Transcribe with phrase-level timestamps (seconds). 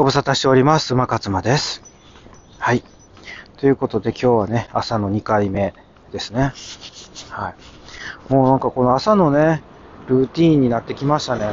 [0.00, 0.94] ご無沙汰しております。
[0.94, 1.82] 馬勝馬です。
[2.58, 2.82] はい。
[3.58, 5.74] ということで今日はね、朝の2回目
[6.10, 6.54] ですね。
[7.28, 8.32] はい。
[8.32, 9.62] もうなんかこの朝のね、
[10.08, 11.50] ルーティーンになってきましたね。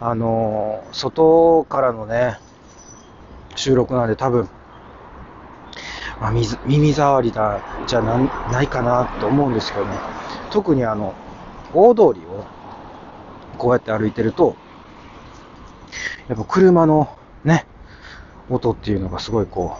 [0.00, 2.40] あのー外からのね、
[3.54, 4.48] 収録なんで多分、
[6.20, 8.18] まあ、水耳障りだ、じゃな
[8.50, 9.92] ないかなと思うんですけどね。
[10.50, 11.14] 特にあの、
[11.74, 12.44] 大通りを
[13.56, 14.56] こうやって歩いてると、
[16.28, 17.66] やっぱ車のね、
[18.48, 19.76] 音っていうのがすごいこ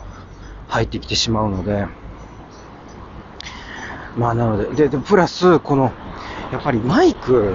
[0.69, 1.87] う、入ってきてしまうので、
[4.17, 5.93] まあなので、で、でプラス、この、
[6.53, 7.55] やっぱりマイク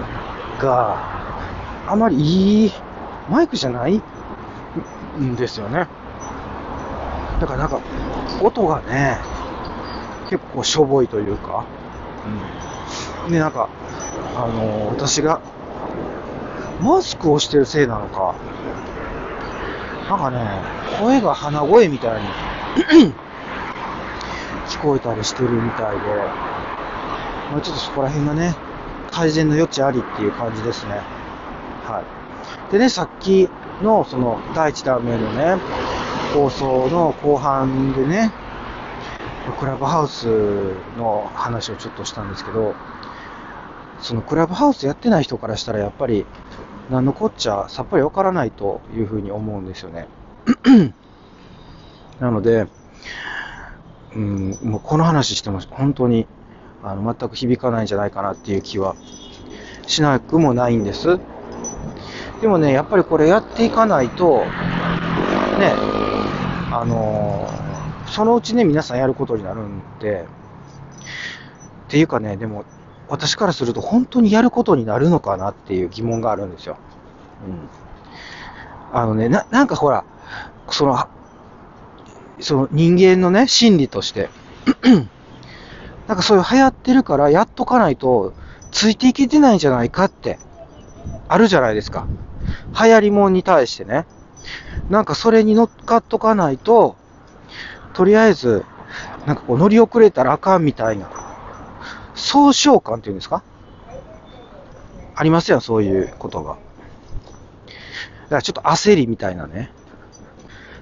[0.59, 0.97] が
[1.87, 2.71] あまりいい
[3.29, 4.01] マイクじゃない
[5.19, 5.87] んですよね。
[7.39, 7.79] だからなんか、
[8.41, 9.17] 音がね、
[10.29, 11.65] 結構しょぼいというか、
[13.25, 13.31] うん。
[13.31, 13.69] で、なんか、
[14.35, 15.41] あのー私が、
[16.81, 18.35] マスクをしてるせいなのか、
[20.09, 20.39] なんかね、
[20.99, 22.27] 声が鼻声みたいに
[24.67, 26.07] 聞こえたりしてるみたいで、
[27.51, 28.55] まあ、ちょっとそこら辺がね、
[29.11, 30.93] 改善の余地ありっていう感じですね。
[31.83, 32.03] は
[32.69, 32.71] い。
[32.71, 33.49] でね、さっき
[33.83, 35.57] の、その、第一弾目のね、
[36.33, 38.31] 放送の後半でね、
[39.59, 40.25] クラブハウス
[40.97, 42.73] の話をちょっとしたんですけど、
[43.99, 46.25] そのクラブハウスやってない人からしたらやっぱり、
[46.89, 50.07] 何のこっちゃさっぱりわからないというふうに思うんですよね。
[52.19, 52.67] なので、
[54.15, 56.27] うん、もうこの話しても本当に
[56.83, 58.95] あの全く響かないんじゃないかなっていう気は
[59.87, 61.19] しなくもないんです。
[62.41, 64.39] でもね、やっぱりこれやっていかないと、
[65.59, 65.73] ね、
[66.71, 67.69] あのー
[68.09, 70.25] そのうちね、皆さんやることになるんで、
[71.87, 72.65] っていうかね、でも、
[73.09, 76.77] 私からすると本当にやることになるのかなっていう疑問があるんですよ。
[77.47, 78.97] うん。
[78.97, 80.05] あのね、な、なんかほら、
[80.69, 81.07] その、
[82.39, 84.29] その人間のね、心理として、
[86.07, 88.33] なんかそういう流行ってるからやっとかないと、
[88.71, 90.39] ついていけてないんじゃないかって、
[91.27, 92.07] あるじゃないですか。
[92.79, 94.05] 流行りもんに対してね。
[94.89, 96.95] なんかそれに乗っかっとかないと、
[97.93, 98.65] とりあえず、
[99.25, 101.09] なんかこう乗り遅れたらあかんみたいな、
[102.19, 103.43] 総称感っていうんですか？
[105.15, 106.53] ありますよ、そういうことが。
[106.53, 109.71] だからちょっと焦りみたいなね。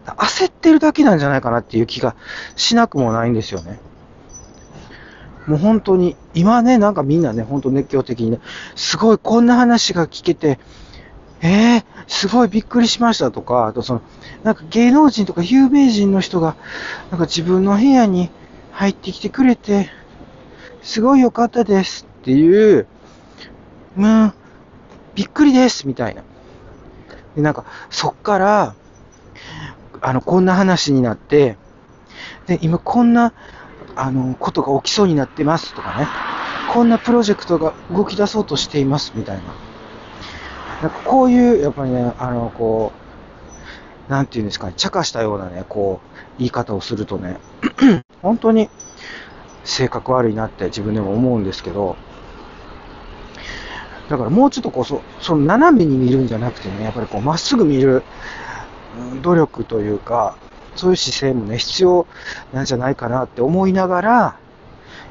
[0.05, 2.15] 焦ってるだけなんじゃないかなっていう気が
[2.55, 3.79] しなくもないんですよね。
[5.47, 8.39] もう本当に、今ね、なんかみんなね、本当熱狂的にね、
[8.75, 10.59] すごいこんな話が聞けて、
[11.41, 14.01] えー、すごいびっくりしましたとか、あとその、
[14.43, 16.55] なんか芸能人とか有名人の人が、
[17.11, 18.29] なんか自分の部屋に
[18.71, 19.89] 入ってきてくれて、
[20.87, 22.87] すごい良かったですっていう、
[23.97, 24.33] うん、
[25.15, 26.23] びっくりですみたいな。
[27.35, 28.73] で、なんか、そっから、
[29.99, 31.57] あの、こんな話になって、
[32.45, 33.33] で、今こんな、
[33.97, 36.07] あの、ことが起きそうになってますとかね、
[36.71, 39.43] こんなプロジェクトが動き出そうとしていますみたいな。
[40.83, 42.93] なんかこういう、やっぱりね、あの、こ
[44.07, 47.39] う、なんていうんですかね、茶化したようなね、こう、言い方をするとね、
[48.23, 48.69] 本当に
[49.67, 51.97] 性格悪いなって自分でも思うんですけど、
[54.09, 58.03] だからもうちょっとこう、そその斜めに見るんじゃなくてね、やっぱりこう、まっすぐ見る、
[59.21, 60.37] 努力というか、
[60.75, 62.07] そういう姿勢もね、必要
[62.53, 64.09] なんじゃないかなって思いながら、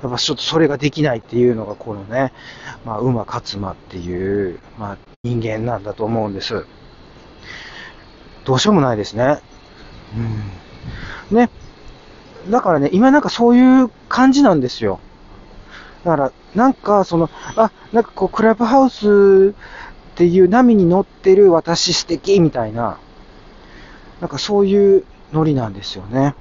[0.02, 2.32] やっぱちょっとそれができないっていうのが、このね、
[2.86, 6.64] まあ、馬勝馬っていう、まあ、人間なんだと思うんです。
[8.46, 9.40] どうしようもないですね。
[11.30, 11.36] うん。
[11.36, 11.50] ね。
[12.50, 15.00] だからね、今なんかそういう感じなんですよ。
[16.04, 19.54] だから、なんか、その、あ、なんかこう、クラブハウス
[20.12, 22.98] っていう波に乗ってる私素敵みたいな、
[24.20, 26.34] なんかそういうノリなんですよね。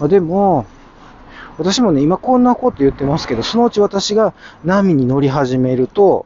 [0.00, 0.66] までも、
[1.58, 4.32] 私もね、今こんなこと言ってますけど、そのうち私が
[4.64, 6.24] 波に乗り始めると、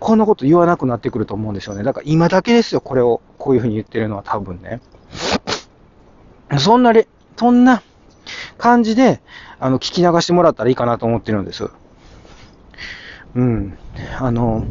[0.00, 1.84] こんなこと言わなくなってくると思うんですよね。
[1.84, 4.80] だから今だけですよ、これを、こういうふうに言ってるのは多分ね。
[6.58, 7.06] そんなれ、
[7.36, 7.82] そんな
[8.58, 9.20] 感じで、
[9.58, 11.70] あの、聞き流してもらったらいいかなと思ってるんです。
[13.34, 13.78] うん。
[14.18, 14.64] あの、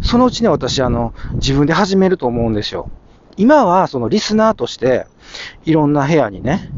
[0.00, 2.90] そのうちね、私、あの、自分で始めると思うんですよ。
[3.36, 5.06] 今は、そのリスナーとして、
[5.64, 6.72] いろんな部屋にね、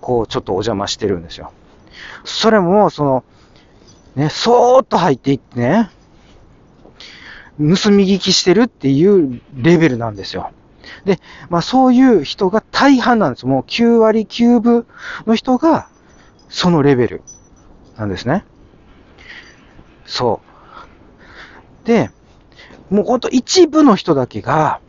[0.00, 1.52] こう、ちょっとお邪魔してるんですよ。
[2.24, 3.24] それも、その、
[4.14, 5.90] ね、そーっと入っていってね、
[7.58, 10.50] 盗み聞きしてるっていうレベルなんですよ。
[11.04, 13.46] で、まあそういう人が大半なんです。
[13.46, 14.86] もう9割9分
[15.26, 15.88] の人が、
[16.48, 17.22] そのレベル
[17.96, 18.44] なんですね。
[20.04, 20.40] そ
[21.84, 21.86] う。
[21.86, 22.10] で、
[22.90, 24.80] もうほんと一部の人だけが、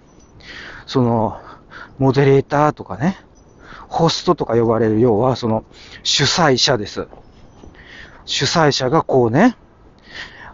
[0.86, 1.40] その、
[2.00, 3.18] モデレーターとかね、
[3.88, 5.64] ホストとか呼ばれる、要はその、
[6.04, 7.08] 主催者です。
[8.26, 9.56] 主催者がこうね、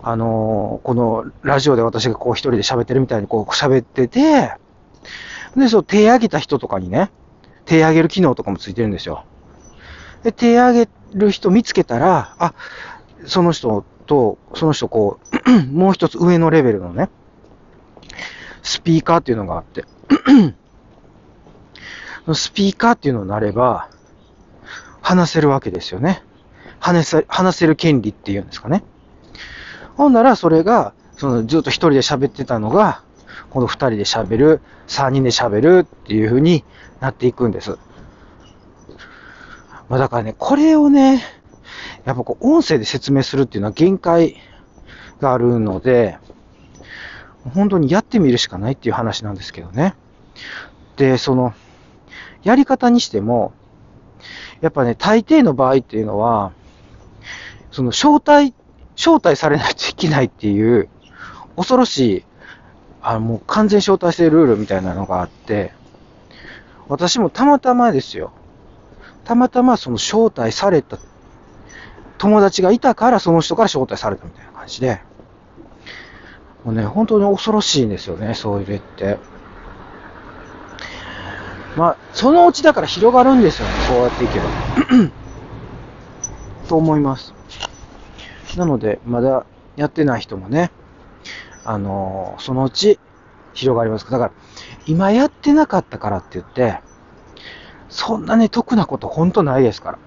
[0.01, 4.53] あのー、このラジオで私がこう一人で喋ってるみたいにこう喋ってて、
[5.57, 7.12] で、そう、手挙げた人とかにね、
[7.65, 9.25] 手挙げる機能とかもついてるんですよ。
[10.24, 12.54] で、手挙げる人見つけたら、あ、
[13.25, 17.09] その人と、その人こう、 もう一つ上のレベルのね、
[18.62, 19.86] スピーカーっていうのがあって
[22.33, 23.89] スピーカーっていうのになれば、
[25.01, 26.24] 話せるわけですよね。
[26.80, 28.83] 話せ、話せる権利っていうんですかね。
[29.95, 33.01] ほんなら、それが、その、ずっと一人で喋ってたのが、
[33.49, 36.63] この二人で喋る、三人で喋るっていう風に
[36.99, 37.77] なっていくんです。
[39.89, 41.23] まあだからね、これをね、
[42.05, 44.38] やっぱこう、音声で説明するっていうのは限界
[45.19, 46.17] があるので、
[47.53, 49.95] 本当にやってみるしかないっていう話なんですけどね。
[50.97, 51.53] で、その、
[52.43, 53.53] やり方にしても、
[54.61, 56.51] やっぱね、大抵の場合っていうのは、
[57.71, 58.53] その招待、
[58.95, 60.89] 招待されないといけないっていう、
[61.55, 62.25] 恐ろしい、
[63.09, 65.71] あ、もう完全招待制ルールみたいなのがあって、
[66.89, 68.33] 私もたまたまですよ。
[69.24, 70.98] たまたまその招待された
[72.18, 75.00] 友達がいたからその人から招待されたみたいな感じで、
[76.65, 79.18] もうね、本当に恐ろしいんですよね、そういう例って。
[81.77, 84.45] まあ、そのうちだから広がるんですよね、そうやっていけば。
[86.68, 87.33] と思います。
[88.57, 89.45] なので、まだ
[89.77, 90.71] やってない人もね、
[91.67, 92.97] あのー、そのうち
[93.53, 94.09] 広がります。
[94.09, 94.31] だから、
[94.85, 96.79] 今やってなかったからって言って、
[97.89, 99.99] そんなね、得なことほんとないですから。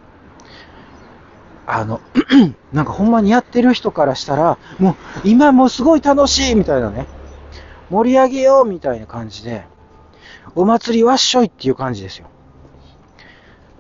[1.67, 2.01] あの、
[2.73, 7.07] なんかほんまにやってる人からしたら、もう今もうすごい楽しいみたいなね、
[7.91, 9.67] 盛り上げようみたいな感じで、
[10.55, 12.27] お祭りわっしょいっていう感じですよ。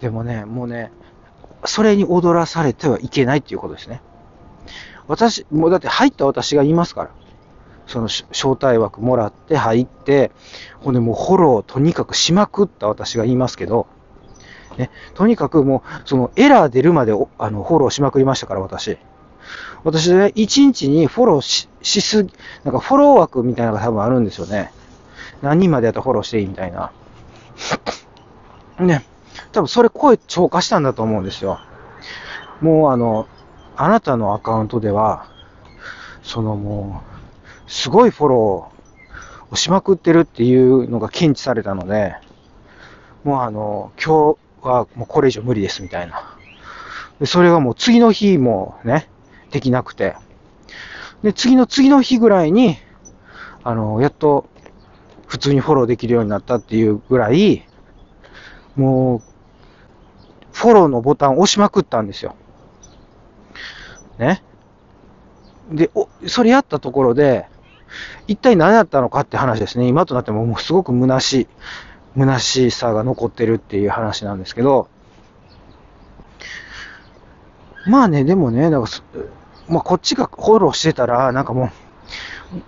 [0.00, 0.92] でもね、もうね、
[1.64, 4.02] それに踊らされてはいけないっていうことですね。
[5.08, 7.10] 私、もうだって入った私がいますから。
[7.90, 10.30] その招待枠もらって入って、
[10.78, 13.88] ほんでもうフォローとにかくしまくった私が言いますけど、
[14.78, 18.96] ね、とにかくもう、そのエラー出るまであのフォローしまくりましたから、私。
[19.82, 22.32] 私ね、1日にフォローししすぎ、
[22.62, 24.70] なんかフォロー枠みたいなのが多分あるんですよね。
[25.42, 26.92] 何人までやったらフォローしていいみたいな。
[28.78, 29.04] ね。
[29.50, 31.58] 多分それ声超過したんだと思うんですよ。
[32.60, 33.26] もうあの、
[33.76, 35.26] あなたのアカウントでは、
[36.22, 37.09] そのもう、
[37.70, 42.16] すごいフォローをしまくってるっていうのが検知されたので、
[43.22, 46.36] もうあの、今日、はもうこれ以上無理ですみたいな。
[47.18, 49.08] で、それがもう次の日もね、
[49.52, 50.16] できなくて。
[51.22, 52.76] で、次の次の日ぐらいに、
[53.62, 54.48] あの、やっと
[55.26, 57.64] 普通にフォローできるようになったっていうぐらい、
[58.74, 59.22] もう、
[60.52, 62.34] フォローのボタンを押しまくったんですよ。
[64.18, 64.42] ね。
[65.70, 67.46] で、お、それやったところで、
[68.26, 69.86] 一体何やったのかって話ですね。
[69.86, 71.48] 今となってももうすごく虚しい。
[72.16, 74.88] 虚しさが残ってるっていう話なんですけど、
[77.86, 78.90] まあね、でもね、なんか、
[79.68, 81.70] まあこっちがフォローしてたら、なんかも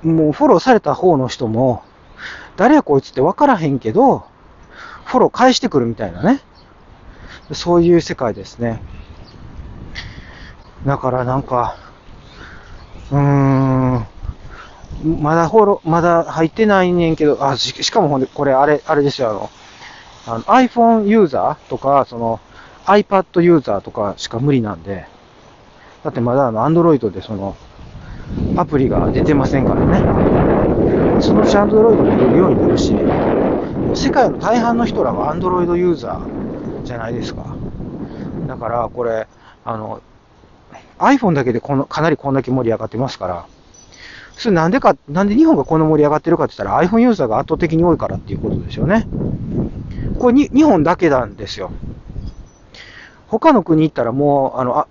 [0.02, 1.82] う、もうフォローされた方の人も、
[2.56, 4.24] 誰やこいつって分からへんけど、
[5.04, 6.40] フォロー返してくるみたいなね。
[7.52, 8.80] そういう世界ですね。
[10.86, 11.76] だからなんか、
[13.10, 13.51] うーん、
[15.02, 19.50] まだフォロー、まだ入ってないねんけど、あ、しかもほんで、これあれ、あれですよ、あの、
[20.26, 22.40] あの iPhone ユーザーとか、その
[22.86, 25.06] iPad ユーザーとかしか無理なんで、
[26.04, 27.56] だってまだあの Android でその、
[28.56, 29.98] アプリが出てませんからね。
[31.20, 32.94] そのうち Android で出るようになるし、
[33.94, 37.56] 世界の大半の人らは Android ユーザーじゃないですか。
[38.46, 39.26] だからこれ、
[39.64, 40.00] あの、
[40.98, 43.46] iPhone だけでこの、かなりこんだけ盛り上がってますから、
[44.36, 49.06] それなんでか、なんで日本がこんな盛り上がってるかって言ったら iPhone ユーザーが圧倒的に多いからっていうことですよね。
[50.18, 51.70] これに日本だけなんですよ。
[53.28, 54.86] 他の国行ったらもう、あの、あ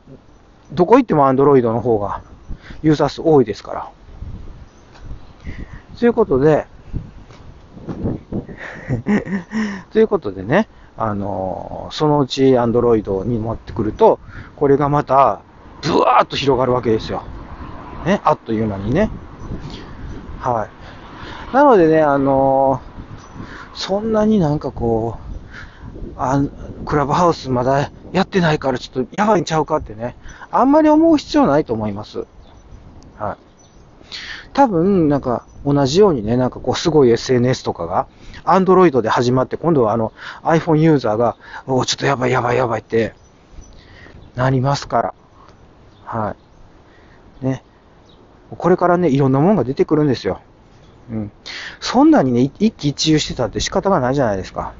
[0.74, 2.22] どこ行っても Android の方が
[2.82, 3.90] ユーザー数多いですから。
[6.00, 6.66] ということで、
[9.92, 10.68] ということでね、
[10.98, 14.20] あのそのうち Android に持ってくると、
[14.56, 15.42] これがまた、
[15.82, 17.24] ブワーッと広がるわけですよ。
[18.06, 19.10] ね、あっという間にね。
[20.40, 20.68] は
[21.52, 21.56] い。
[21.56, 25.32] なのでね、あのー、そんなになんかこう、
[26.18, 26.44] あ
[26.86, 30.16] クラブハウスまだやってないからちょっとやばいんちゃうかってね、
[30.52, 32.26] あんまり思う必要ないと思います。
[33.18, 33.52] はい。
[34.54, 38.08] 多分、なんか、同じようにね、なんかこう、すごい SNS とかが、
[38.44, 40.12] Android で始まって、今度はあの、
[40.44, 43.14] iPhone ユーザーが、おちょっとやばいやばいやばいって、
[44.36, 45.14] なりますから。
[46.06, 46.36] は
[47.42, 47.46] い。
[47.46, 47.64] ね。
[48.58, 50.42] これからね、いろんなものが出てくるんですよ。
[51.10, 51.32] うん。
[51.80, 54.74] そんなにね、一喜一憂してたって仕方がないじゃないですか。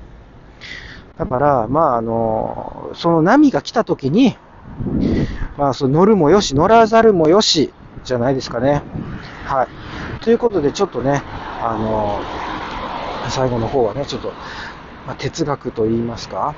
[1.18, 4.38] だから、まあ、あの、その波が来た時に、
[5.58, 7.74] まあ、その乗るもよし、乗らざるもよし、
[8.04, 8.82] じゃないですかね。
[9.46, 10.24] はい。
[10.24, 11.22] ということで、ちょっとね、
[11.62, 12.20] あの、
[13.30, 14.30] 最後の方はね、ちょっと、
[15.06, 16.56] まあ、哲学と言いますか、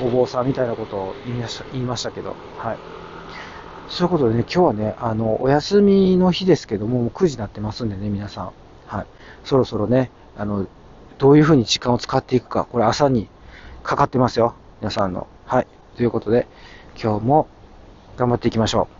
[0.00, 2.76] あの、お坊さんみたいなことを言いました言いましたけど、はい。
[3.88, 8.52] そういうことでね、今日はね、あの、お休みの日ですけども、もう9時になってますんでね、皆さん。
[8.86, 9.06] はい。
[9.44, 10.66] そろそろね、あの、
[11.18, 13.28] どういうふうに時間を使っていくか、これ朝に
[13.82, 14.54] かかってますよ。
[14.80, 15.26] 皆さんの。
[15.46, 15.66] はい。
[15.96, 16.46] ということで、
[17.00, 17.48] 今日も
[18.16, 18.95] 頑張っていきましょう。